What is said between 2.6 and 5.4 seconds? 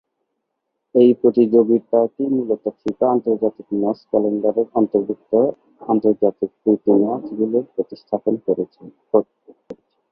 FIFA আন্তর্জাতিক match ক্যালেন্ডারের অন্তর্ভুক্ত